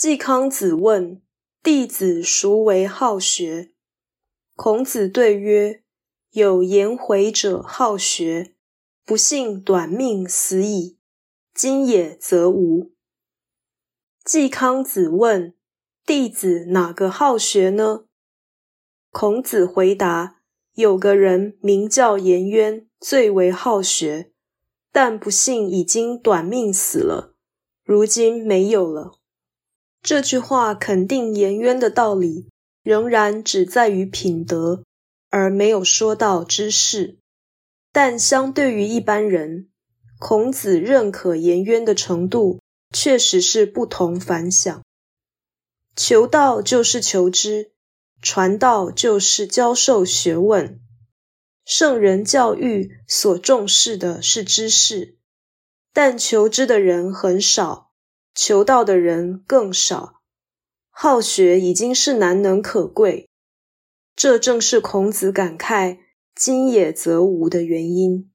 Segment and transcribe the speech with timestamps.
[0.00, 1.20] 季康子问
[1.62, 3.72] 弟子孰为好学？
[4.56, 5.82] 孔子对曰：
[6.30, 8.54] 有颜回者好学，
[9.04, 10.96] 不幸短命死矣。
[11.52, 12.92] 今也则无。
[14.24, 15.54] 季康子问
[16.06, 18.06] 弟子哪个好学呢？
[19.10, 20.40] 孔子回答：
[20.72, 24.32] 有个人名叫颜渊，最为好学，
[24.90, 27.34] 但不幸已经短命死了，
[27.84, 29.19] 如今没有了。
[30.02, 32.48] 这句话肯定颜渊的道理，
[32.82, 34.82] 仍然只在于品德，
[35.28, 37.18] 而没有说到知识。
[37.92, 39.68] 但相对于一般人，
[40.18, 42.60] 孔子认可颜渊的程度，
[42.94, 44.82] 确实是不同凡响。
[45.96, 47.72] 求道就是求知，
[48.22, 50.80] 传道就是教授学问。
[51.66, 55.18] 圣人教育所重视的是知识，
[55.92, 57.89] 但求知的人很少。
[58.42, 60.22] 求道的人更少，
[60.88, 63.28] 好学已经是难能可贵，
[64.16, 65.98] 这正是孔子感慨
[66.34, 68.29] “今也则无”的原因。